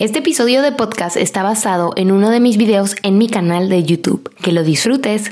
[0.00, 3.84] Este episodio de podcast está basado en uno de mis videos en mi canal de
[3.84, 4.34] YouTube.
[4.42, 5.30] Que lo disfrutes.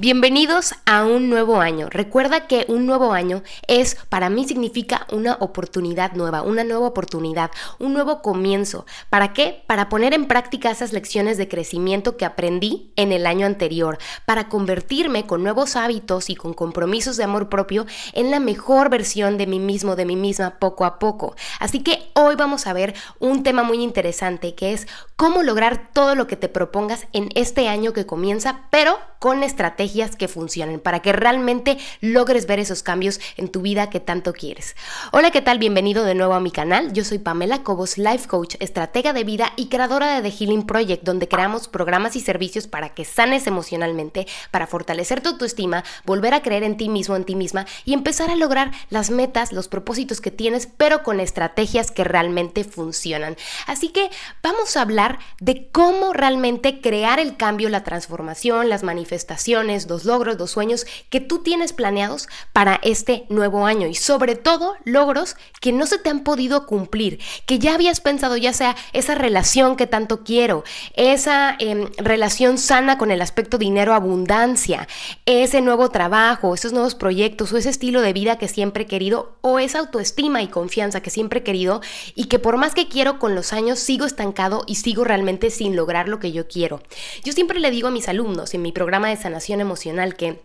[0.00, 1.90] Bienvenidos a un nuevo año.
[1.90, 7.50] Recuerda que un nuevo año es, para mí significa una oportunidad nueva, una nueva oportunidad,
[7.78, 8.86] un nuevo comienzo.
[9.10, 9.62] ¿Para qué?
[9.66, 14.48] Para poner en práctica esas lecciones de crecimiento que aprendí en el año anterior, para
[14.48, 19.46] convertirme con nuevos hábitos y con compromisos de amor propio en la mejor versión de
[19.46, 21.36] mí mismo, de mí misma, poco a poco.
[21.58, 26.14] Así que hoy vamos a ver un tema muy interesante que es cómo lograr todo
[26.14, 29.42] lo que te propongas en este año que comienza, pero con
[29.90, 34.76] que funcionen para que realmente logres ver esos cambios en tu vida que tanto quieres.
[35.10, 35.58] Hola, ¿qué tal?
[35.58, 36.92] Bienvenido de nuevo a mi canal.
[36.92, 41.02] Yo soy Pamela Cobos, life coach, estratega de vida y creadora de The Healing Project,
[41.02, 46.42] donde creamos programas y servicios para que sanes emocionalmente, para fortalecer tu autoestima, volver a
[46.42, 50.20] creer en ti mismo, en ti misma y empezar a lograr las metas, los propósitos
[50.20, 53.36] que tienes, pero con estrategias que realmente funcionan.
[53.66, 54.08] Así que
[54.40, 60.04] vamos a hablar de cómo realmente crear el cambio, la transformación, las manifestaciones manifestaciones, los
[60.04, 65.36] logros, los sueños que tú tienes planeados para este nuevo año y sobre todo logros
[65.60, 69.76] que no se te han podido cumplir, que ya habías pensado, ya sea esa relación
[69.76, 70.64] que tanto quiero,
[70.94, 74.88] esa em, relación sana con el aspecto dinero, abundancia,
[75.26, 79.36] ese nuevo trabajo, esos nuevos proyectos o ese estilo de vida que siempre he querido
[79.40, 81.80] o esa autoestima y confianza que siempre he querido
[82.14, 85.76] y que por más que quiero con los años sigo estancado y sigo realmente sin
[85.76, 86.82] lograr lo que yo quiero.
[87.24, 89.69] Yo siempre le digo a mis alumnos en mi programa de sanación emocional
[90.16, 90.42] que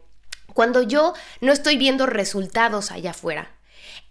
[0.54, 3.56] cuando yo no estoy viendo resultados allá afuera,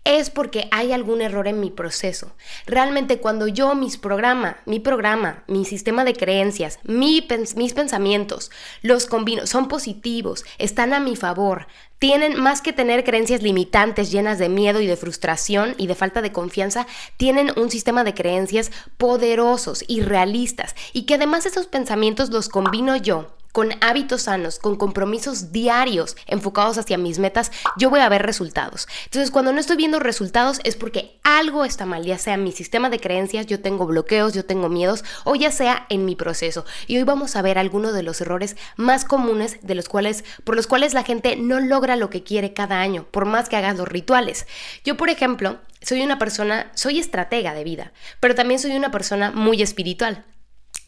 [0.04, 2.32] es porque hay algún error en mi proceso.
[2.66, 8.50] Realmente cuando yo mis programa, mi programa, mi sistema de creencias, mis pensamientos,
[8.82, 11.66] los combino, son positivos, están a mi favor,
[11.98, 16.20] tienen más que tener creencias limitantes llenas de miedo y de frustración y de falta
[16.20, 22.28] de confianza, tienen un sistema de creencias poderosos y realistas y que además esos pensamientos
[22.28, 28.00] los combino yo con hábitos sanos, con compromisos diarios enfocados hacia mis metas, yo voy
[28.00, 28.88] a ver resultados.
[29.04, 32.90] Entonces, cuando no estoy viendo resultados es porque algo está mal, ya sea mi sistema
[32.90, 36.64] de creencias, yo tengo bloqueos, yo tengo miedos, o ya sea en mi proceso.
[36.88, 40.56] Y hoy vamos a ver algunos de los errores más comunes de los cuales, por
[40.56, 43.76] los cuales la gente no logra lo que quiere cada año, por más que hagas
[43.76, 44.48] los rituales.
[44.84, 49.30] Yo, por ejemplo, soy una persona, soy estratega de vida, pero también soy una persona
[49.30, 50.24] muy espiritual.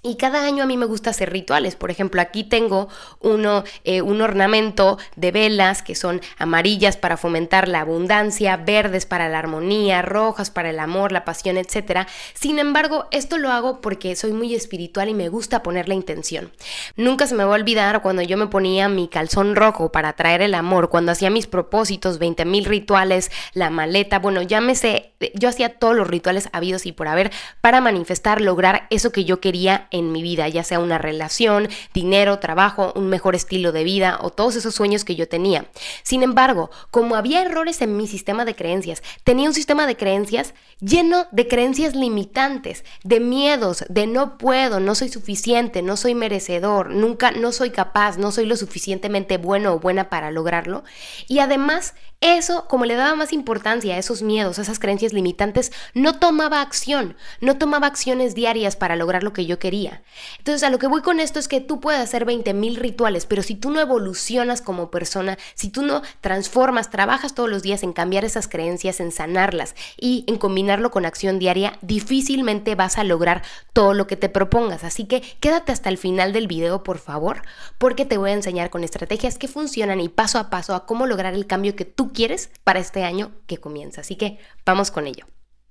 [0.07, 1.75] Y cada año a mí me gusta hacer rituales.
[1.75, 7.67] Por ejemplo, aquí tengo uno, eh, un ornamento de velas que son amarillas para fomentar
[7.67, 12.07] la abundancia, verdes para la armonía, rojas para el amor, la pasión, etc.
[12.35, 16.53] Sin embargo, esto lo hago porque soy muy espiritual y me gusta poner la intención.
[16.95, 20.41] Nunca se me va a olvidar cuando yo me ponía mi calzón rojo para atraer
[20.41, 25.81] el amor, cuando hacía mis propósitos, 20 mil rituales, la maleta, bueno, llámese, yo hacía
[25.81, 30.13] todos los rituales habidos y por haber para manifestar, lograr eso que yo quería en
[30.13, 34.57] mi vida, ya sea una relación, dinero, trabajo, un mejor estilo de vida o todos
[34.57, 35.67] esos sueños que yo tenía.
[36.03, 40.55] Sin embargo, como había errores en mi sistema de creencias, tenía un sistema de creencias
[40.81, 46.91] lleno de creencias limitantes, de miedos, de no puedo, no soy suficiente, no soy merecedor,
[46.91, 50.85] nunca, no soy capaz, no soy lo suficientemente bueno o buena para lograrlo.
[51.29, 55.71] Y además, eso, como le daba más importancia a esos miedos, a esas creencias limitantes,
[55.93, 60.03] no tomaba acción, no tomaba acciones diarias para lograr lo que yo quería.
[60.39, 63.27] Entonces, a lo que voy con esto es que tú puedes hacer 20 mil rituales,
[63.27, 67.83] pero si tú no evolucionas como persona, si tú no transformas, trabajas todos los días
[67.83, 73.05] en cambiar esas creencias, en sanarlas y en combinarlo con acción diaria, difícilmente vas a
[73.05, 73.43] lograr
[73.75, 74.85] todo lo que te propongas.
[74.85, 77.43] Así que quédate hasta el final del video, por favor,
[77.77, 81.07] porque te voy a enseñar con estrategias que funcionan y paso a paso a cómo
[81.07, 84.01] lograr el cambio que tú quieres para este año que comienza.
[84.01, 85.27] Así que vamos con ello.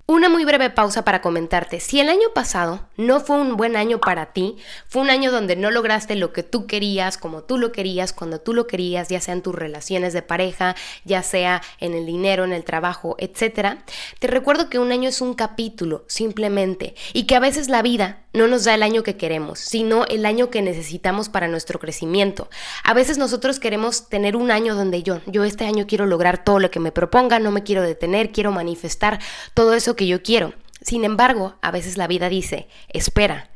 [0.08, 4.00] Una muy breve pausa para comentarte, si el año pasado no fue un buen año
[4.00, 4.56] para ti,
[4.88, 8.40] fue un año donde no lograste lo que tú querías, como tú lo querías, cuando
[8.40, 10.76] tú lo querías, ya sea en tus relaciones de pareja,
[11.06, 13.80] ya sea en el dinero, en el trabajo, etc.,
[14.20, 18.25] te recuerdo que un año es un capítulo, simplemente, y que a veces la vida
[18.36, 22.50] no nos da el año que queremos, sino el año que necesitamos para nuestro crecimiento.
[22.84, 26.60] A veces nosotros queremos tener un año donde yo, yo este año quiero lograr todo
[26.60, 29.20] lo que me proponga, no me quiero detener, quiero manifestar
[29.54, 30.54] todo eso que yo quiero.
[30.82, 33.50] Sin embargo, a veces la vida dice, espera,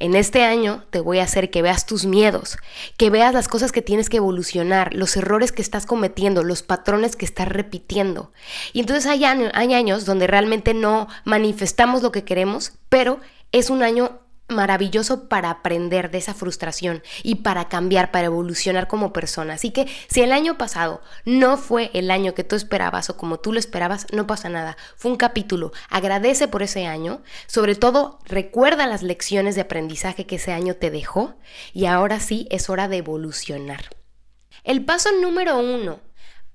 [0.00, 2.56] en este año te voy a hacer que veas tus miedos,
[2.96, 7.16] que veas las cosas que tienes que evolucionar, los errores que estás cometiendo, los patrones
[7.16, 8.32] que estás repitiendo.
[8.72, 13.20] Y entonces hay, años donde realmente no manifestamos lo que queremos, pero
[13.52, 14.20] es un año
[14.50, 19.54] maravilloso para aprender de esa frustración y para cambiar, para evolucionar como persona.
[19.54, 23.38] Así que si el año pasado no fue el año que tú esperabas o como
[23.38, 24.76] tú lo esperabas, no pasa nada.
[24.96, 25.72] Fue un capítulo.
[25.88, 27.22] Agradece por ese año.
[27.46, 31.34] Sobre todo, recuerda las lecciones de aprendizaje que ese año te dejó
[31.72, 33.90] y ahora sí es hora de evolucionar.
[34.64, 36.00] El paso número uno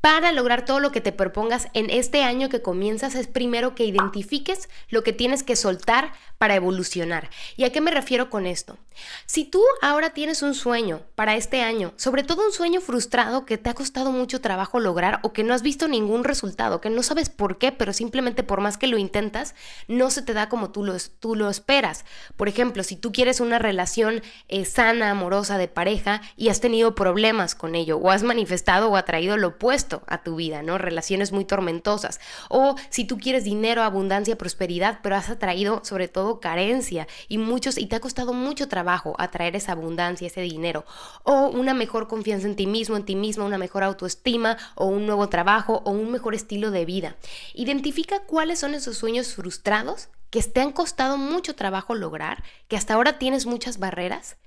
[0.06, 3.86] para lograr todo lo que te propongas en este año que comienzas es primero que
[3.86, 7.30] identifiques lo que tienes que soltar para evolucionar.
[7.56, 8.78] ¿Y a qué me refiero con esto?
[9.26, 13.58] Si tú ahora tienes un sueño para este año, sobre todo un sueño frustrado que
[13.58, 17.04] te ha costado mucho trabajo lograr o que no has visto ningún resultado, que no
[17.04, 19.56] sabes por qué, pero simplemente por más que lo intentas,
[19.88, 22.06] no se te da como tú lo, esperas.
[22.38, 26.96] Por ejemplo, si tú quieres una relación eh, sana, amorosa, de pareja y has tenido
[26.96, 30.78] problemas con ello o has manifestado o atraído lo opuesto, a tu vida, ¿no?
[30.78, 32.20] Relaciones muy tormentosas.
[32.50, 37.78] O si tú quieres dinero, abundancia, prosperidad, pero has atraído sobre todo carencia y muchos,
[37.78, 40.86] y te ha costado mucho trabajo atraer esa abundancia, ese dinero.
[41.24, 45.06] O una mejor confianza en ti mismo, en ti misma, una mejor autoestima, o un
[45.06, 47.16] nuevo trabajo, o un mejor estilo de vida.
[47.54, 52.94] Identifica cuáles son esos sueños frustrados que te han costado mucho trabajo lograr, que hasta
[52.94, 54.38] ahora tienes muchas barreras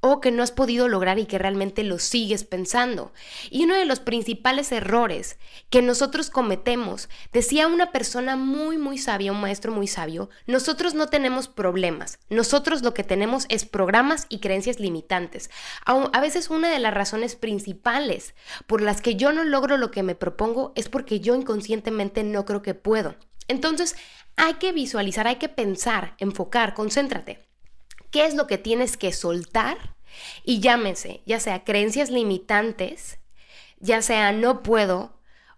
[0.00, 3.12] o que no has podido lograr y que realmente lo sigues pensando.
[3.50, 5.38] Y uno de los principales errores
[5.70, 11.08] que nosotros cometemos, decía una persona muy, muy sabia, un maestro muy sabio, nosotros no
[11.08, 15.50] tenemos problemas, nosotros lo que tenemos es programas y creencias limitantes.
[15.84, 18.34] A veces una de las razones principales
[18.66, 22.44] por las que yo no logro lo que me propongo es porque yo inconscientemente no
[22.44, 23.16] creo que puedo.
[23.48, 23.96] Entonces,
[24.36, 27.45] hay que visualizar, hay que pensar, enfocar, concéntrate
[28.10, 29.96] qué es lo que tienes que soltar
[30.44, 33.18] y llámese, ya sea creencias limitantes,
[33.78, 35.16] ya sea no puedo,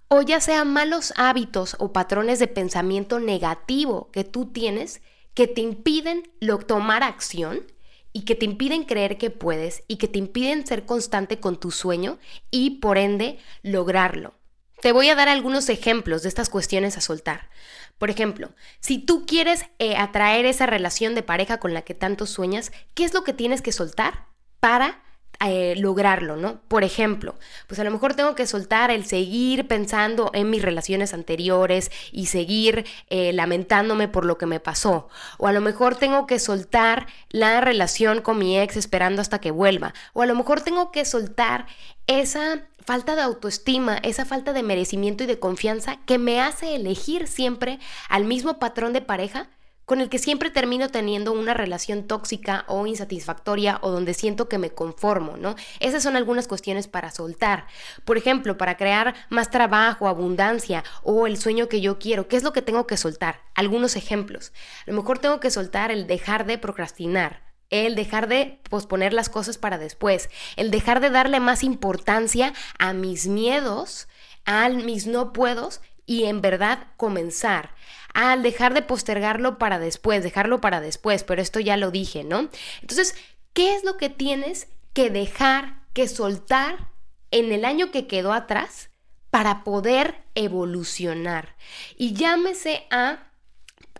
[0.09, 5.03] o ya sea malos hábitos o patrones de pensamiento negativo que tú tienes
[5.35, 7.65] que te impiden lo, tomar acción
[8.13, 11.71] y que te impiden creer que puedes y que te impiden ser constante con tu
[11.71, 12.19] sueño
[12.51, 14.35] y por ende lograrlo.
[14.81, 17.51] Te voy a dar algunos ejemplos de estas cuestiones a soltar.
[17.99, 22.27] Por ejemplo, si tú quieres eh, atraer esa relación de pareja con la que tanto
[22.27, 24.27] sueñas, ¿qué es lo que tienes que soltar
[24.61, 25.03] para
[25.41, 26.61] eh, lograrlo, ¿no?
[26.67, 27.37] Por ejemplo,
[27.69, 32.27] pues a lo mejor tengo que soltar el seguir pensando en mis relaciones anteriores y
[32.27, 35.09] seguir eh, lamentándome por lo que me pasó.
[35.39, 39.53] O a lo mejor tengo que soltar la relación con mi ex esperando hasta que
[39.53, 39.95] vuelva.
[40.13, 41.67] O a lo mejor tengo que soltar
[42.09, 47.29] esa falta de autoestima, esa falta de merecimiento y de confianza que me hace elegir
[47.29, 49.49] siempre al mismo patrón de pareja
[49.89, 54.59] con el que siempre termino teniendo una relación tóxica o insatisfactoria o donde siento que
[54.59, 55.57] me conformo, ¿no?
[55.81, 57.67] Esas son algunas cuestiones para soltar.
[58.05, 62.43] Por ejemplo, para crear más trabajo, abundancia o el sueño que yo quiero, ¿qué es
[62.43, 63.41] lo que tengo que soltar?
[63.55, 64.53] Algunos ejemplos.
[64.87, 67.41] A lo mejor tengo que soltar el dejar de procrastinar,
[67.71, 72.93] el dejar de posponer las cosas para después, el dejar de darle más importancia a
[72.93, 74.07] mis miedos,
[74.45, 77.75] a mis no puedos y en verdad comenzar
[78.15, 82.49] al dejar de postergarlo para después, dejarlo para después, pero esto ya lo dije, ¿no?
[82.81, 83.15] Entonces,
[83.53, 86.89] ¿qué es lo que tienes que dejar, que soltar
[87.31, 88.89] en el año que quedó atrás
[89.31, 91.57] para poder evolucionar?
[91.99, 93.31] Y llámese a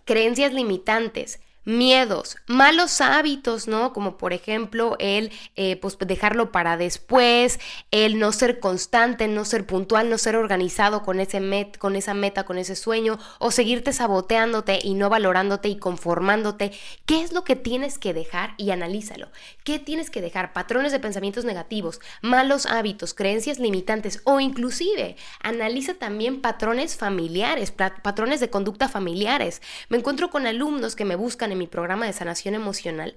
[0.03, 1.39] creencias limitantes,
[1.69, 3.93] miedos, malos hábitos, ¿no?
[3.93, 7.59] Como por ejemplo el eh, pues dejarlo para después,
[7.91, 12.13] el no ser constante, no ser puntual, no ser organizado con, ese met, con esa
[12.13, 16.71] meta, con ese sueño, o seguirte saboteándote y no valorándote y conformándote.
[17.05, 18.55] ¿Qué es lo que tienes que dejar?
[18.57, 19.29] Y analízalo.
[19.63, 20.53] ¿Qué tienes que dejar?
[20.53, 28.39] Patrones de pensamientos negativos, malos hábitos, creencias limitantes o inclusive analiza también patrones familiares, patrones
[28.39, 29.61] de conducta familiares.
[29.89, 33.15] Me encuentro con alumnos que me buscan en mi programa de sanación emocional.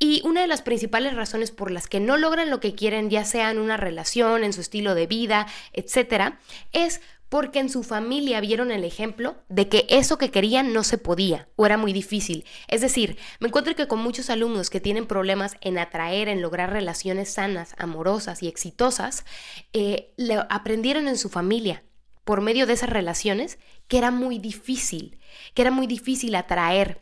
[0.00, 3.24] Y una de las principales razones por las que no logran lo que quieren, ya
[3.24, 6.40] sea en una relación, en su estilo de vida, etcétera,
[6.72, 7.00] es
[7.32, 11.48] porque en su familia vieron el ejemplo de que eso que querían no se podía
[11.56, 12.44] o era muy difícil.
[12.68, 16.70] Es decir, me encuentro que con muchos alumnos que tienen problemas en atraer, en lograr
[16.70, 19.24] relaciones sanas, amorosas y exitosas,
[19.72, 20.12] eh,
[20.50, 21.82] aprendieron en su familia
[22.24, 23.58] por medio de esas relaciones
[23.88, 25.18] que era muy difícil,
[25.54, 27.00] que era muy difícil atraer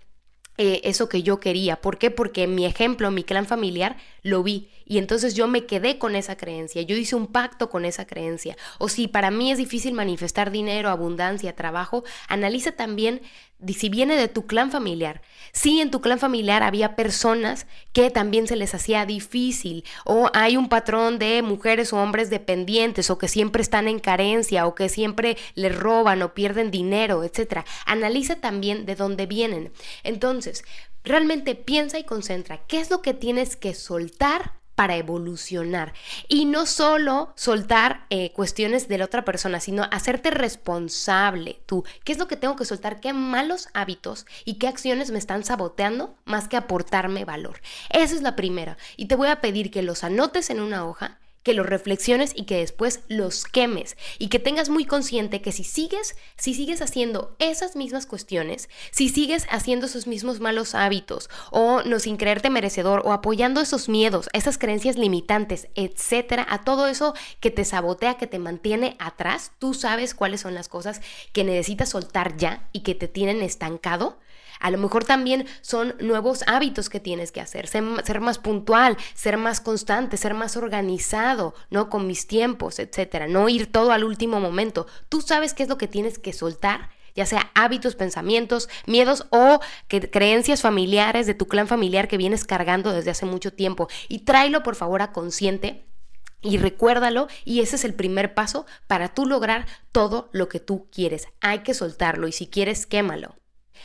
[0.62, 1.80] eh, eso que yo quería.
[1.80, 2.10] ¿Por qué?
[2.10, 6.36] Porque mi ejemplo, mi clan familiar, lo vi y entonces yo me quedé con esa
[6.36, 8.58] creencia, yo hice un pacto con esa creencia.
[8.78, 13.22] O si para mí es difícil manifestar dinero, abundancia, trabajo, analiza también
[13.68, 15.22] si viene de tu clan familiar.
[15.52, 20.56] Si en tu clan familiar había personas que también se les hacía difícil o hay
[20.56, 24.88] un patrón de mujeres o hombres dependientes o que siempre están en carencia o que
[24.88, 27.64] siempre les roban o pierden dinero, etc.
[27.86, 29.72] Analiza también de dónde vienen.
[30.04, 30.64] Entonces,
[31.02, 32.58] Realmente piensa y concentra.
[32.66, 35.92] ¿Qué es lo que tienes que soltar para evolucionar.
[36.26, 41.84] Y no solo soltar eh, cuestiones de la otra persona, sino hacerte responsable tú.
[42.02, 42.98] ¿Qué es lo que tengo que soltar?
[42.98, 47.60] ¿Qué malos hábitos y qué acciones me están saboteando más que aportarme valor?
[47.90, 48.78] Esa es la primera.
[48.96, 52.44] Y te voy a pedir que los anotes en una hoja que los reflexiones y
[52.44, 57.34] que después los quemes y que tengas muy consciente que si sigues, si sigues haciendo
[57.38, 63.02] esas mismas cuestiones, si sigues haciendo esos mismos malos hábitos o no sin creerte merecedor
[63.04, 68.26] o apoyando esos miedos, esas creencias limitantes, etcétera, a todo eso que te sabotea, que
[68.26, 71.00] te mantiene atrás, tú sabes cuáles son las cosas
[71.32, 74.18] que necesitas soltar ya y que te tienen estancado
[74.60, 79.38] a lo mejor también son nuevos hábitos que tienes que hacer, ser, más puntual, ser
[79.38, 81.88] más constante, ser más organizado, ¿no?
[81.88, 83.26] Con mis tiempos, etcétera.
[83.26, 84.86] No ir todo al último momento.
[85.08, 89.58] Tú sabes qué es lo que tienes que soltar ya sea hábitos, pensamientos, miedos o
[89.88, 93.88] creencias familiares de tu clan familiar que vienes cargando desde hace mucho tiempo.
[94.08, 95.84] Y tráelo por favor a consciente
[96.40, 100.88] y recuérdalo y ese es el primer paso para tú lograr todo lo que tú
[100.92, 101.26] quieres.
[101.40, 103.39] Hay que soltarlo y si quieres, quémalo.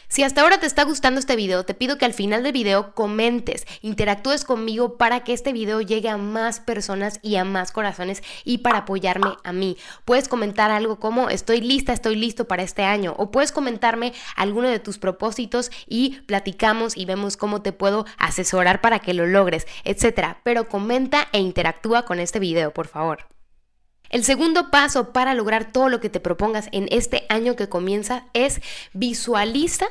[0.08, 2.94] Si hasta ahora te está gustando este video, te pido que al final del video
[2.94, 8.24] comentes, interactúes conmigo para que este video llegue a más personas y a más corazones
[8.44, 9.78] y para apoyarme a mí.
[10.06, 14.70] Puedes comentar algo como estoy lista, estoy listo para este año o puedes comentarme alguno
[14.70, 19.68] de tus propósitos y platicamos y vemos cómo te puedo asesorar para que lo logres,
[19.84, 20.40] etcétera.
[20.44, 23.35] Pero comenta e interactúa con este video, por favor.
[24.16, 28.24] El segundo paso para lograr todo lo que te propongas en este año que comienza
[28.32, 28.62] es
[28.94, 29.88] visualiza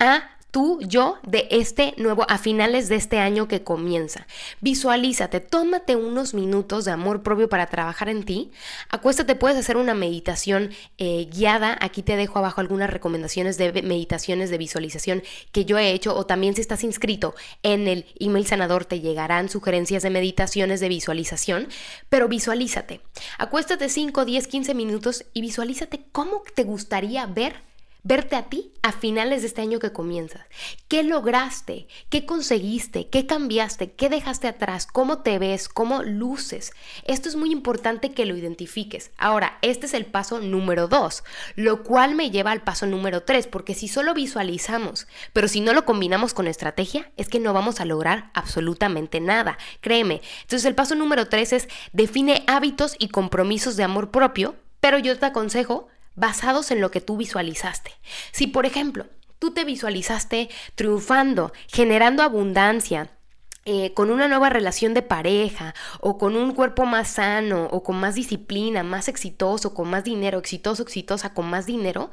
[0.00, 4.26] a tú, yo, de este nuevo, a finales de este año que comienza.
[4.60, 8.50] Visualízate, tómate unos minutos de amor propio para trabajar en ti.
[8.88, 11.76] Acuéstate, puedes hacer una meditación eh, guiada.
[11.80, 16.26] Aquí te dejo abajo algunas recomendaciones de meditaciones de visualización que yo he hecho o
[16.26, 21.68] también si estás inscrito en el email sanador te llegarán sugerencias de meditaciones de visualización,
[22.08, 23.00] pero visualízate.
[23.38, 27.67] Acuéstate 5, 10, 15 minutos y visualízate cómo te gustaría ver
[28.02, 30.46] verte a ti a finales de este año que comienzas.
[30.88, 31.88] ¿Qué lograste?
[32.08, 33.08] ¿Qué conseguiste?
[33.08, 33.92] ¿Qué cambiaste?
[33.92, 34.86] ¿Qué dejaste atrás?
[34.86, 35.68] ¿Cómo te ves?
[35.68, 36.72] ¿Cómo luces?
[37.04, 39.10] Esto es muy importante que lo identifiques.
[39.18, 41.24] Ahora, este es el paso número dos,
[41.54, 45.72] lo cual me lleva al paso número tres, porque si solo visualizamos, pero si no
[45.72, 49.58] lo combinamos con estrategia, es que no vamos a lograr absolutamente nada.
[49.80, 50.22] Créeme.
[50.42, 55.18] Entonces el paso número tres es define hábitos y compromisos de amor propio, pero yo
[55.18, 55.88] te aconsejo
[56.18, 57.92] basados en lo que tú visualizaste.
[58.32, 59.06] Si, por ejemplo,
[59.38, 63.10] tú te visualizaste triunfando, generando abundancia,
[63.70, 68.00] eh, con una nueva relación de pareja o con un cuerpo más sano o con
[68.00, 72.10] más disciplina, más exitoso, con más dinero, exitoso, exitosa, con más dinero,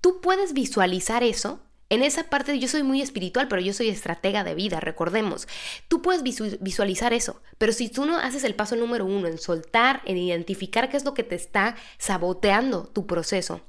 [0.00, 4.44] tú puedes visualizar eso en esa parte yo soy muy espiritual, pero yo soy estratega
[4.44, 5.48] de vida, recordemos.
[5.88, 10.02] Tú puedes visualizar eso, pero si tú no haces el paso número uno en soltar,
[10.04, 13.62] en identificar qué es lo que te está saboteando tu proceso,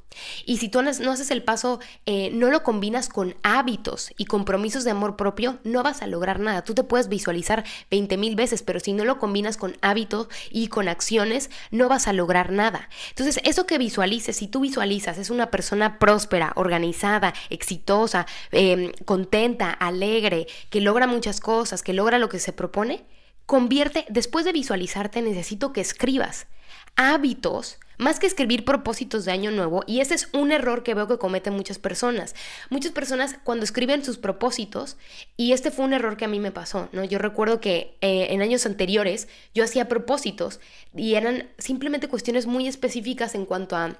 [0.45, 4.83] y si tú no haces el paso, eh, no lo combinas con hábitos y compromisos
[4.83, 6.63] de amor propio, no vas a lograr nada.
[6.63, 10.67] Tú te puedes visualizar 20 mil veces, pero si no lo combinas con hábitos y
[10.67, 12.89] con acciones, no vas a lograr nada.
[13.09, 19.71] Entonces, eso que visualices, si tú visualizas, es una persona próspera, organizada, exitosa, em, contenta,
[19.71, 23.05] alegre, que logra muchas cosas, que logra lo que se propone,
[23.49, 26.45] convierte, después de visualizarte, necesito que escribas
[26.95, 31.07] hábitos más que escribir propósitos de año nuevo, y ese es un error que veo
[31.07, 32.35] que cometen muchas personas.
[32.69, 34.97] Muchas personas cuando escriben sus propósitos,
[35.35, 37.03] y este fue un error que a mí me pasó, ¿no?
[37.03, 40.59] Yo recuerdo que eh, en años anteriores yo hacía propósitos
[40.95, 43.97] y eran simplemente cuestiones muy específicas en cuanto a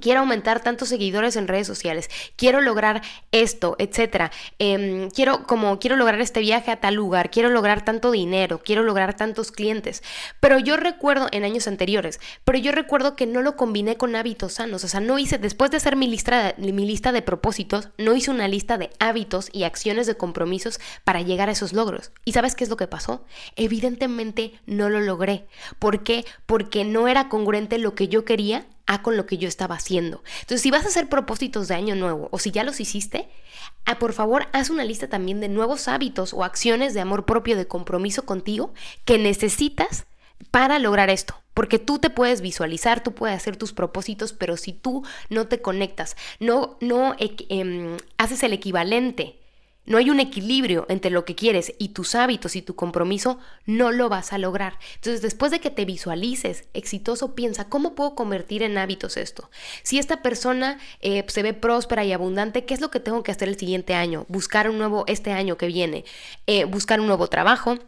[0.00, 3.02] quiero aumentar tantos seguidores en redes sociales, quiero lograr
[3.32, 4.30] esto, etcétera.
[4.58, 8.82] Em, quiero, como quiero lograr este viaje a tal lugar, quiero lograr tanto dinero, quiero
[8.82, 10.02] lograr tantos clientes.
[10.40, 14.54] Pero yo recuerdo en años anteriores, pero yo recuerdo que no lo combiné con hábitos
[14.54, 14.84] sanos.
[14.84, 18.30] O sea, no hice, después de hacer mi lista, mi lista de propósitos, no hice
[18.30, 22.12] una lista de hábitos y acciones de compromisos para llegar a esos logros.
[22.24, 23.24] ¿Y sabes qué es lo que pasó?
[23.56, 25.46] Evidentemente no lo logré.
[25.78, 26.24] ¿Por qué?
[26.46, 30.24] Porque no era congruente lo que yo quería a con lo que yo estaba haciendo.
[30.40, 33.28] Entonces, si vas a hacer propósitos de año nuevo o si ya los hiciste,
[33.84, 37.56] ah, por favor, haz una lista también de nuevos hábitos o acciones de amor propio,
[37.56, 38.72] de compromiso contigo
[39.04, 40.06] que necesitas
[40.50, 41.34] para lograr esto.
[41.52, 45.60] Porque tú te puedes visualizar, tú puedes hacer tus propósitos, pero si tú no te
[45.60, 49.37] conectas, no, no em, haces el equivalente
[49.88, 53.90] no hay un equilibrio entre lo que quieres y tus hábitos y tu compromiso, no
[53.90, 54.78] lo vas a lograr.
[54.96, 59.50] Entonces, después de que te visualices exitoso, piensa, ¿cómo puedo convertir en hábitos esto?
[59.82, 63.32] Si esta persona eh, se ve próspera y abundante, ¿qué es lo que tengo que
[63.32, 64.26] hacer el siguiente año?
[64.28, 66.04] Buscar un nuevo, este año que viene,
[66.46, 67.78] eh, buscar un nuevo trabajo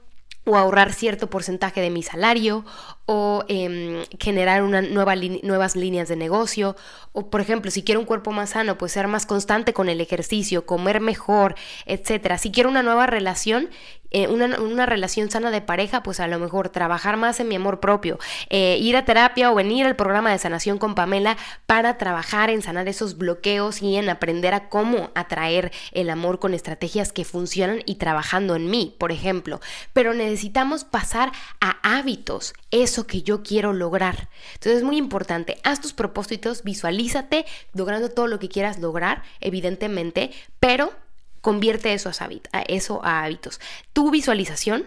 [0.44, 2.64] o ahorrar cierto porcentaje de mi salario
[3.12, 6.76] o em, generar una nueva nuevas líneas de negocio.
[7.12, 10.00] O por ejemplo si quiero un cuerpo más sano pues ser más constante con el
[10.00, 12.38] ejercicio comer mejor etcétera.
[12.38, 13.68] Si quiero una nueva relación
[14.12, 17.78] eh, una, relación sana de pareja, pues a lo mejor trabajar más en mi amor
[17.78, 21.36] propio, eh, ir a terapia o venir al programa de sanación con Pamela
[21.66, 26.54] para trabajar en sanar esos bloqueos y en aprender a cómo atraer el amor con
[26.54, 29.60] estrategias que funcionan y trabajando en mí, por ejemplo.
[29.92, 34.28] Pero necesitamos pasar a hábitos, eso que yo quiero lograr.
[34.54, 40.30] Entonces es muy importante, haz tus propósitos, visualízate logrando todo lo que quieras lograr, evidentemente,
[40.58, 40.92] pero
[41.40, 43.60] Convierte eso a, eso a hábitos.
[43.92, 44.86] Tu visualización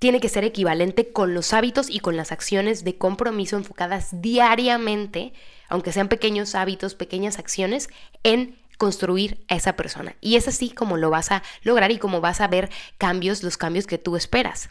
[0.00, 5.32] tiene que ser equivalente con los hábitos y con las acciones de compromiso enfocadas diariamente,
[5.68, 7.88] aunque sean pequeños hábitos, pequeñas acciones,
[8.24, 10.16] en construir a esa persona.
[10.20, 13.56] Y es así como lo vas a lograr y como vas a ver cambios, los
[13.56, 14.70] cambios que tú esperas.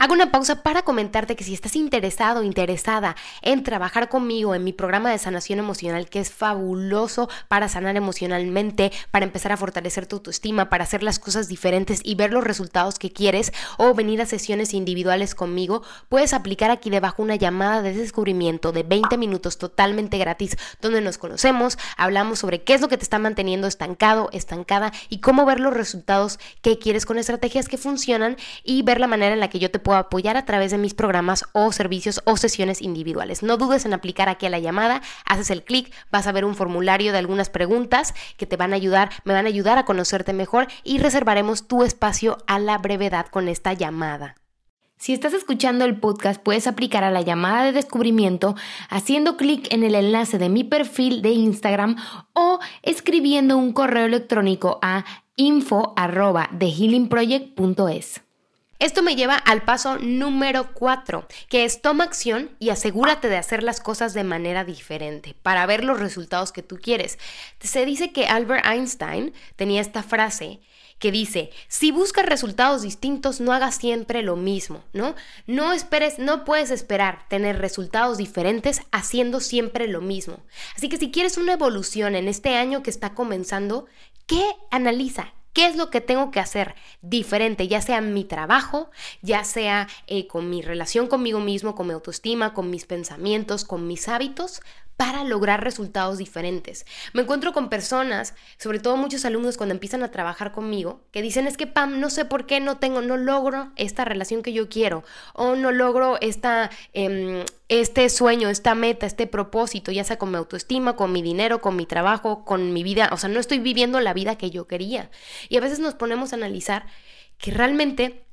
[0.00, 4.72] Hago una pausa para comentarte que si estás interesado interesada en trabajar conmigo en mi
[4.72, 10.14] programa de sanación emocional, que es fabuloso para sanar emocionalmente, para empezar a fortalecer tu
[10.14, 14.26] autoestima, para hacer las cosas diferentes y ver los resultados que quieres, o venir a
[14.26, 20.16] sesiones individuales conmigo, puedes aplicar aquí debajo una llamada de descubrimiento de 20 minutos totalmente
[20.16, 24.92] gratis, donde nos conocemos, hablamos sobre qué es lo que te está manteniendo estancado, estancada
[25.08, 29.34] y cómo ver los resultados que quieres con estrategias que funcionan y ver la manera
[29.34, 32.36] en la que yo te puedo apoyar a través de mis programas o servicios o
[32.36, 33.42] sesiones individuales.
[33.42, 36.54] No dudes en aplicar aquí a la llamada, haces el clic, vas a ver un
[36.54, 40.32] formulario de algunas preguntas que te van a ayudar, me van a ayudar a conocerte
[40.32, 44.34] mejor y reservaremos tu espacio a la brevedad con esta llamada.
[44.98, 48.56] Si estás escuchando el podcast, puedes aplicar a la llamada de descubrimiento
[48.90, 51.96] haciendo clic en el enlace de mi perfil de Instagram
[52.32, 55.04] o escribiendo un correo electrónico a
[55.36, 55.94] info
[58.78, 63.62] esto me lleva al paso número 4, que es toma acción y asegúrate de hacer
[63.62, 67.18] las cosas de manera diferente para ver los resultados que tú quieres.
[67.60, 70.60] Se dice que Albert Einstein tenía esta frase
[70.98, 75.14] que dice, si buscas resultados distintos, no hagas siempre lo mismo, ¿no?
[75.46, 80.40] No esperes, no puedes esperar tener resultados diferentes haciendo siempre lo mismo.
[80.76, 83.86] Así que si quieres una evolución en este año que está comenzando,
[84.26, 85.34] ¿qué analiza?
[85.52, 88.90] ¿Qué es lo que tengo que hacer diferente, ya sea mi trabajo,
[89.22, 93.86] ya sea eh, con mi relación conmigo mismo, con mi autoestima, con mis pensamientos, con
[93.86, 94.60] mis hábitos,
[94.98, 96.84] para lograr resultados diferentes.
[97.12, 101.46] Me encuentro con personas, sobre todo muchos alumnos cuando empiezan a trabajar conmigo, que dicen
[101.46, 104.68] es que Pam, no sé por qué no tengo, no logro esta relación que yo
[104.68, 110.32] quiero, o no logro esta, em, este sueño, esta meta, este propósito, ya sea con
[110.32, 113.60] mi autoestima, con mi dinero, con mi trabajo, con mi vida, o sea, no estoy
[113.60, 115.12] viviendo la vida que yo quería.
[115.48, 116.86] Y a veces nos ponemos a analizar
[117.38, 118.27] que realmente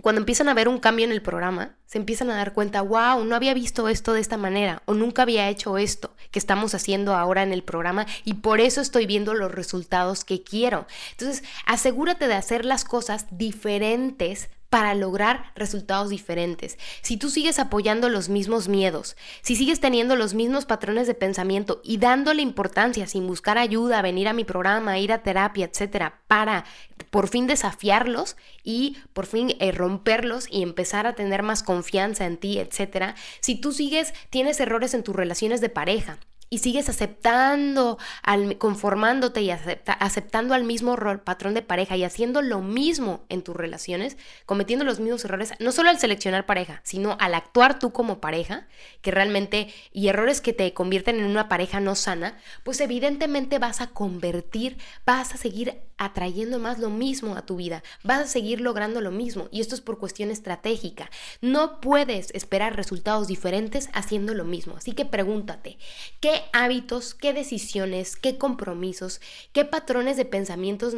[0.00, 3.24] cuando empiezan a ver un cambio en el programa, se empiezan a dar cuenta, wow,
[3.24, 7.14] no había visto esto de esta manera o nunca había hecho esto que estamos haciendo
[7.14, 10.86] ahora en el programa y por eso estoy viendo los resultados que quiero.
[11.12, 16.78] Entonces, asegúrate de hacer las cosas diferentes para lograr resultados diferentes.
[17.02, 21.80] Si tú sigues apoyando los mismos miedos, si sigues teniendo los mismos patrones de pensamiento
[21.84, 26.64] y dándole importancia sin buscar ayuda, venir a mi programa, ir a terapia, etcétera, para
[27.10, 32.36] por fin desafiarlos y por fin eh, romperlos y empezar a tener más confianza en
[32.36, 33.16] ti, etcétera.
[33.40, 36.18] Si tú sigues, tienes errores en tus relaciones de pareja,
[36.50, 42.42] y sigues aceptando, al, conformándote y aceptando al mismo rol, patrón de pareja y haciendo
[42.42, 47.16] lo mismo en tus relaciones, cometiendo los mismos errores, no solo al seleccionar pareja, sino
[47.20, 48.66] al actuar tú como pareja,
[49.00, 53.80] que realmente, y errores que te convierten en una pareja no sana, pues evidentemente vas
[53.80, 58.60] a convertir, vas a seguir atrayendo más lo mismo a tu vida, vas a seguir
[58.60, 61.10] logrando lo mismo y esto es por cuestión estratégica.
[61.42, 65.78] No puedes esperar resultados diferentes haciendo lo mismo, así que pregúntate,
[66.18, 69.20] ¿qué hábitos, qué decisiones, qué compromisos,
[69.52, 70.94] qué patrones de pensamientos,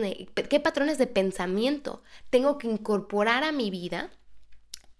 [0.48, 4.10] qué patrones de pensamiento tengo que incorporar a mi vida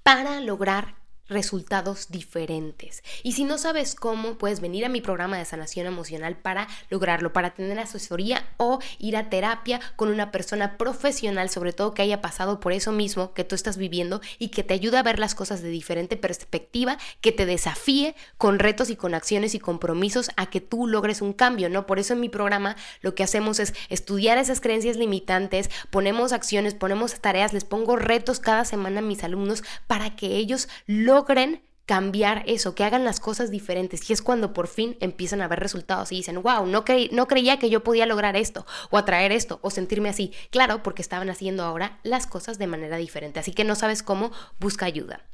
[0.03, 3.03] para lograr resultados diferentes.
[3.23, 7.33] Y si no sabes cómo, puedes venir a mi programa de sanación emocional para lograrlo,
[7.33, 12.21] para tener asesoría o ir a terapia con una persona profesional, sobre todo que haya
[12.21, 15.35] pasado por eso mismo que tú estás viviendo y que te ayude a ver las
[15.35, 20.47] cosas de diferente perspectiva, que te desafíe con retos y con acciones y compromisos a
[20.47, 21.87] que tú logres un cambio, ¿no?
[21.87, 26.75] Por eso en mi programa lo que hacemos es estudiar esas creencias limitantes, ponemos acciones,
[26.75, 31.63] ponemos tareas, les pongo retos cada semana a mis alumnos para que ellos logren logren
[31.85, 34.09] cambiar eso, que hagan las cosas diferentes.
[34.09, 37.59] Y es cuando por fin empiezan a ver resultados y dicen, wow, no, no creía
[37.59, 40.33] que yo podía lograr esto, o atraer esto, o sentirme así.
[40.51, 43.41] Claro, porque estaban haciendo ahora las cosas de manera diferente.
[43.41, 45.27] Así que no sabes cómo, busca ayuda.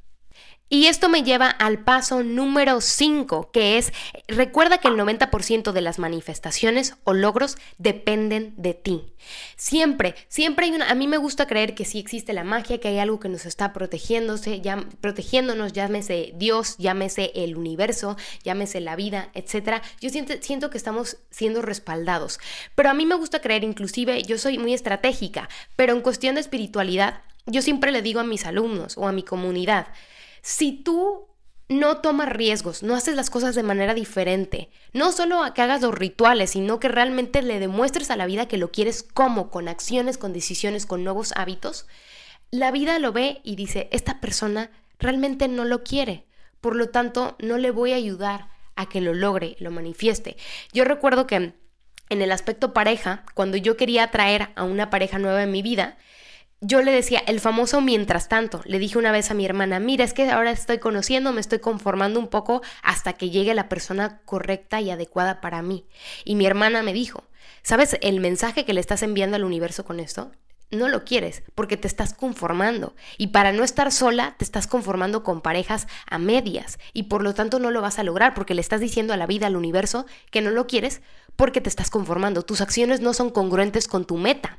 [0.70, 3.90] Y esto me lleva al paso número 5, que es,
[4.26, 9.14] recuerda que el 90% de las manifestaciones o logros dependen de ti.
[9.56, 12.88] Siempre, siempre hay una, a mí me gusta creer que sí existe la magia, que
[12.88, 18.94] hay algo que nos está protegiéndose, ya, protegiéndonos, llámese Dios, llámese el universo, llámese la
[18.94, 19.82] vida, etc.
[20.02, 22.40] Yo siento, siento que estamos siendo respaldados.
[22.74, 26.42] Pero a mí me gusta creer, inclusive, yo soy muy estratégica, pero en cuestión de
[26.42, 29.86] espiritualidad, yo siempre le digo a mis alumnos o a mi comunidad,
[30.42, 31.26] si tú
[31.68, 35.82] no tomas riesgos, no haces las cosas de manera diferente, no solo a que hagas
[35.82, 39.68] los rituales, sino que realmente le demuestres a la vida que lo quieres como, con
[39.68, 41.86] acciones, con decisiones, con nuevos hábitos,
[42.50, 46.24] la vida lo ve y dice, esta persona realmente no lo quiere,
[46.62, 50.36] por lo tanto no le voy a ayudar a que lo logre, lo manifieste.
[50.72, 51.52] Yo recuerdo que
[52.10, 55.98] en el aspecto pareja, cuando yo quería atraer a una pareja nueva en mi vida,
[56.60, 58.62] yo le decía el famoso mientras tanto.
[58.64, 61.60] Le dije una vez a mi hermana, mira, es que ahora estoy conociendo, me estoy
[61.60, 65.86] conformando un poco hasta que llegue la persona correcta y adecuada para mí.
[66.24, 67.24] Y mi hermana me dijo,
[67.62, 70.32] ¿sabes el mensaje que le estás enviando al universo con esto?
[70.70, 75.22] No lo quieres porque te estás conformando y para no estar sola te estás conformando
[75.22, 78.60] con parejas a medias y por lo tanto no lo vas a lograr porque le
[78.60, 81.00] estás diciendo a la vida, al universo que no lo quieres
[81.36, 82.42] porque te estás conformando.
[82.42, 84.58] Tus acciones no son congruentes con tu meta.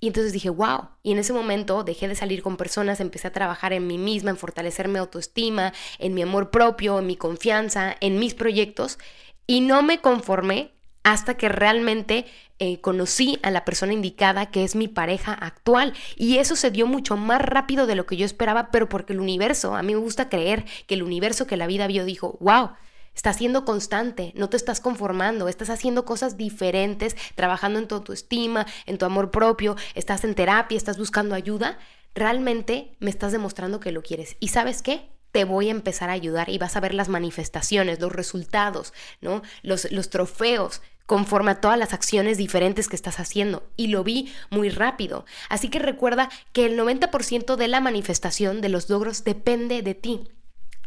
[0.00, 0.90] Y entonces dije, wow.
[1.02, 4.30] Y en ese momento dejé de salir con personas, empecé a trabajar en mí misma,
[4.30, 8.98] en fortalecer mi autoestima, en mi amor propio, en mi confianza, en mis proyectos.
[9.46, 12.26] Y no me conformé hasta que realmente
[12.58, 15.94] eh, conocí a la persona indicada que es mi pareja actual.
[16.16, 19.20] Y eso se dio mucho más rápido de lo que yo esperaba, pero porque el
[19.20, 22.70] universo, a mí me gusta creer que el universo que la vida vio dijo, wow,
[23.18, 28.64] Estás siendo constante, no te estás conformando, estás haciendo cosas diferentes, trabajando en tu autoestima,
[28.86, 31.80] en tu amor propio, estás en terapia, estás buscando ayuda.
[32.14, 34.36] Realmente me estás demostrando que lo quieres.
[34.38, 35.10] ¿Y sabes qué?
[35.32, 39.42] te voy a empezar a ayudar y vas a ver las manifestaciones, los resultados, ¿no?
[39.62, 43.68] Los, los trofeos conforme a todas las acciones diferentes que estás haciendo.
[43.76, 45.26] Y lo vi muy rápido.
[45.48, 50.28] Así que recuerda que el 90% de la manifestación de los logros depende de ti.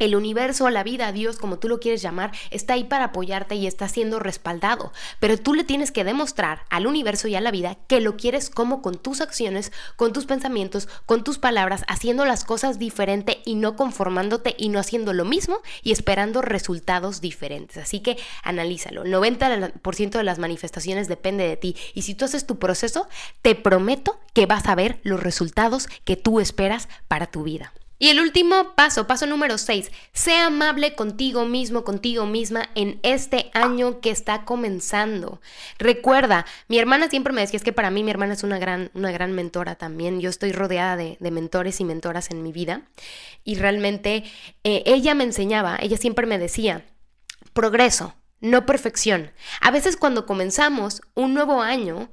[0.01, 3.67] El universo, la vida, Dios, como tú lo quieres llamar, está ahí para apoyarte y
[3.67, 4.91] está siendo respaldado.
[5.19, 8.49] Pero tú le tienes que demostrar al universo y a la vida que lo quieres
[8.49, 13.53] como con tus acciones, con tus pensamientos, con tus palabras, haciendo las cosas diferente y
[13.53, 17.77] no conformándote y no haciendo lo mismo y esperando resultados diferentes.
[17.77, 19.03] Así que analízalo.
[19.03, 21.75] 90% de las manifestaciones depende de ti.
[21.93, 23.07] Y si tú haces tu proceso,
[23.43, 27.71] te prometo que vas a ver los resultados que tú esperas para tu vida.
[28.01, 33.51] Y el último paso, paso número 6, sea amable contigo mismo, contigo misma en este
[33.53, 35.39] año que está comenzando.
[35.77, 38.89] Recuerda, mi hermana siempre me decía, es que para mí mi hermana es una gran,
[38.95, 40.19] una gran mentora también.
[40.19, 42.81] Yo estoy rodeada de, mentores y mentoras en mi vida.
[43.43, 44.23] Y realmente
[44.63, 46.83] eh, ella me enseñaba, ella siempre me decía,
[47.53, 49.29] progreso, no perfección.
[49.61, 52.09] A veces cuando comenzamos un nuevo año,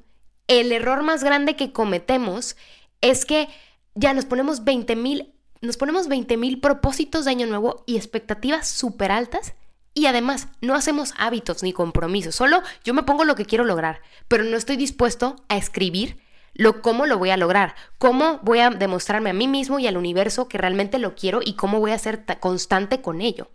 [0.48, 2.58] el error más grande que cometemos
[3.00, 3.48] es que
[3.94, 8.68] ya nos ponemos 20 mil nos ponemos 20 mil propósitos de año nuevo y expectativas
[8.68, 9.54] súper altas
[9.94, 14.00] y además no hacemos hábitos ni compromisos, solo yo me pongo lo que quiero lograr,
[14.28, 16.18] pero no estoy dispuesto a escribir
[16.54, 19.96] lo cómo lo voy a lograr, cómo voy a demostrarme a mí mismo y al
[19.96, 23.48] universo que realmente lo quiero y cómo voy a ser constante con ello.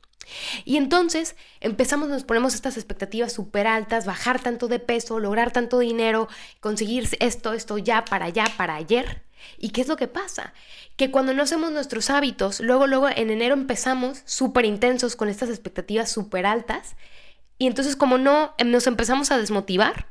[0.63, 5.79] Y entonces empezamos, nos ponemos estas expectativas súper altas, bajar tanto de peso, lograr tanto
[5.79, 6.29] dinero,
[6.61, 9.23] conseguir esto, esto ya, para allá, para ayer.
[9.57, 10.53] ¿Y qué es lo que pasa?
[10.95, 15.49] Que cuando no hacemos nuestros hábitos, luego, luego en enero empezamos súper intensos con estas
[15.49, 16.95] expectativas súper altas
[17.57, 20.07] y entonces como no em, nos empezamos a desmotivar,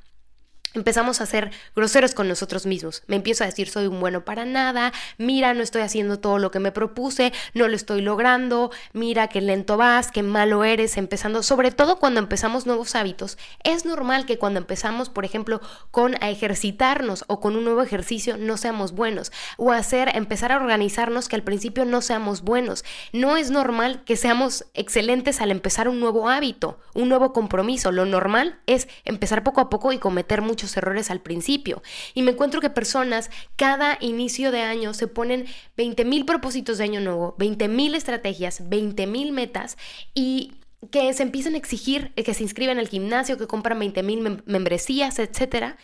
[0.74, 3.02] empezamos a ser groseros con nosotros mismos.
[3.06, 6.50] Me empiezo a decir soy un bueno para nada, mira, no estoy haciendo todo lo
[6.50, 11.42] que me propuse, no lo estoy logrando, mira qué lento vas, qué malo eres, empezando,
[11.42, 13.38] sobre todo cuando empezamos nuevos hábitos.
[13.64, 18.37] Es normal que cuando empezamos, por ejemplo, con a ejercitarnos o con un nuevo ejercicio
[18.37, 22.85] no seamos buenos o hacer empezar a organizarnos que al principio no seamos buenos.
[23.12, 27.92] No es normal que seamos excelentes al empezar un nuevo hábito, un nuevo compromiso.
[27.92, 31.83] Lo normal es empezar poco a poco y cometer muchos errores al principio.
[32.14, 35.46] Y me encuentro que personas cada inicio de año se ponen
[35.77, 39.77] 20 mil propósitos de año nuevo, 20 mil estrategias, 20 mil metas
[40.14, 40.55] y
[40.90, 45.18] que se empiezan a exigir que se inscriban al gimnasio, que compran 20 mil membresías,
[45.18, 45.77] etcétera,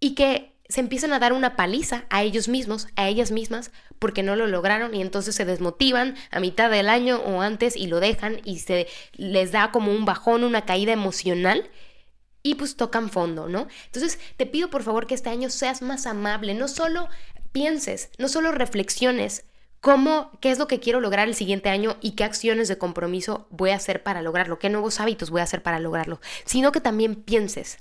[0.00, 4.22] y que se empiezan a dar una paliza a ellos mismos, a ellas mismas, porque
[4.22, 8.00] no lo lograron y entonces se desmotivan a mitad del año o antes y lo
[8.00, 11.68] dejan y se les da como un bajón, una caída emocional
[12.46, 13.66] y pues tocan fondo, ¿no?
[13.86, 17.08] Entonces te pido por favor que este año seas más amable, no solo
[17.50, 19.44] pienses, no solo reflexiones
[19.80, 23.48] cómo, qué es lo que quiero lograr el siguiente año y qué acciones de compromiso
[23.50, 26.80] voy a hacer para lograrlo, qué nuevos hábitos voy a hacer para lograrlo, sino que
[26.80, 27.78] también pienses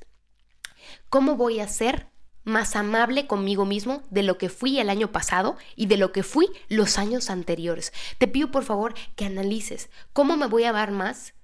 [1.09, 2.07] cómo voy a ser
[2.43, 6.23] más amable conmigo mismo de lo que fui el año pasado y de lo que
[6.23, 7.93] fui los años anteriores.
[8.17, 11.35] Te pido por favor que analices cómo me voy a dar más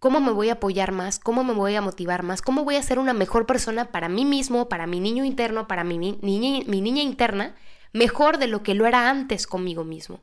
[0.00, 1.18] ¿Cómo me voy a apoyar más?
[1.18, 2.40] ¿Cómo me voy a motivar más?
[2.40, 5.84] ¿Cómo voy a ser una mejor persona para mí mismo, para mi niño interno, para
[5.84, 7.54] mi, niña, mi niña interna,
[7.92, 10.22] mejor de lo que lo era antes conmigo mismo?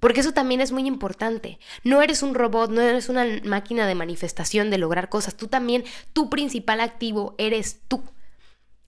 [0.00, 1.58] Porque eso también es muy importante.
[1.84, 5.36] No eres un robot, no eres una máquina de manifestación de lograr cosas.
[5.36, 8.02] Tú también, tu principal activo eres tú.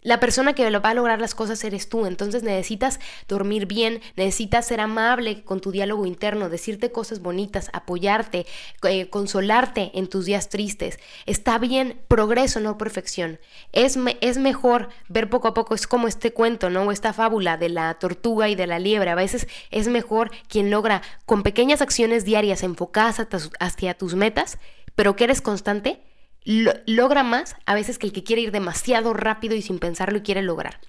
[0.05, 4.67] La persona que va a lograr las cosas eres tú, entonces necesitas dormir bien, necesitas
[4.67, 8.45] ser amable con tu diálogo interno, decirte cosas bonitas, apoyarte,
[8.83, 10.99] eh, consolarte en tus días tristes.
[11.25, 13.40] Está bien, progreso, no perfección.
[13.73, 16.93] Es, es mejor ver poco a poco, es como este cuento, ¿no?
[16.93, 19.09] Esta fábula de la tortuga y de la liebre.
[19.09, 23.27] A veces es mejor quien logra con pequeñas acciones diarias enfocadas
[23.59, 24.59] hacia tus metas,
[24.95, 26.03] pero que eres constante
[26.44, 30.22] logra más a veces que el que quiere ir demasiado rápido y sin pensarlo y
[30.22, 30.80] quiere lograr.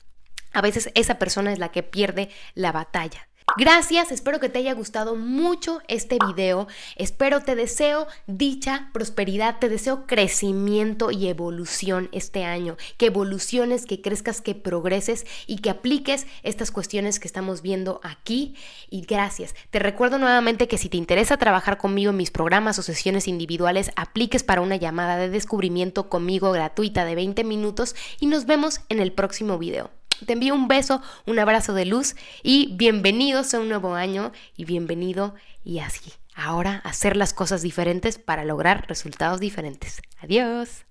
[0.53, 3.27] A veces esa persona es la que pierde la batalla.
[3.57, 9.69] Gracias, espero que te haya gustado mucho este video, espero te deseo dicha, prosperidad, te
[9.69, 16.27] deseo crecimiento y evolución este año, que evoluciones, que crezcas, que progreses y que apliques
[16.43, 18.55] estas cuestiones que estamos viendo aquí
[18.89, 19.55] y gracias.
[19.69, 23.91] Te recuerdo nuevamente que si te interesa trabajar conmigo en mis programas o sesiones individuales,
[23.95, 28.99] apliques para una llamada de descubrimiento conmigo gratuita de 20 minutos y nos vemos en
[28.99, 29.91] el próximo video.
[30.25, 34.65] Te envío un beso, un abrazo de luz y bienvenidos a un nuevo año y
[34.65, 36.13] bienvenido y así.
[36.35, 40.01] Ahora hacer las cosas diferentes para lograr resultados diferentes.
[40.19, 40.85] Adiós.